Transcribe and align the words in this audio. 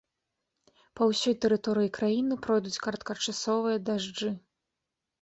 Па 0.99 1.03
ўсёй 1.11 1.35
тэрыторыі 1.45 1.93
краіны 1.99 2.33
пройдуць 2.49 2.75
кароткачасовыя 2.89 3.77
дажджы. 3.87 4.37